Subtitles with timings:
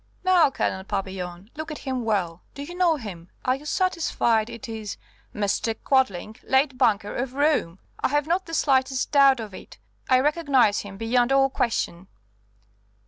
[0.23, 2.41] "Now, Colonel Papillon, look at him well.
[2.55, 3.29] Do you know him?
[3.45, 4.97] Are you satisfied it is"
[5.45, 5.75] "Mr.
[5.75, 7.77] Quadling, late banker, of Rome.
[7.99, 9.77] I have not the slightest doubt of it.
[10.09, 12.07] I recognize him beyond all question."